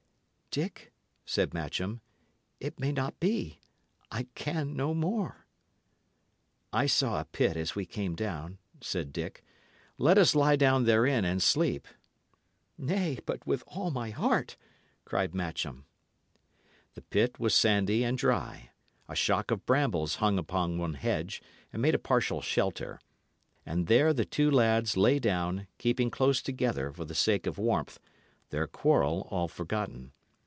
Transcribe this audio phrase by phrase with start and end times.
[0.53, 0.91] "Dick,"
[1.23, 2.01] said Matcham,
[2.59, 3.61] "it may not be.
[4.11, 5.45] I can no more."
[6.73, 9.45] "I saw a pit as we came down," said Dick.
[9.97, 11.87] "Let us lie down therein and sleep."
[12.77, 14.57] "Nay, but with all my heart!"
[15.05, 15.85] cried Matcham.
[16.95, 18.71] The pit was sandy and dry;
[19.07, 21.41] a shock of brambles hung upon one hedge,
[21.71, 22.99] and made a partial shelter;
[23.65, 28.01] and there the two lads lay down, keeping close together for the sake of warmth,
[28.49, 30.11] their quarrel all forgotten.